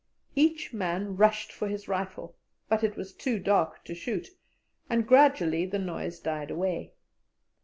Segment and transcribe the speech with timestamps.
[0.33, 2.35] Each man rushed for his rifle,
[2.67, 4.29] but it was too dark to shoot,
[4.89, 6.93] and gradually the noise died away.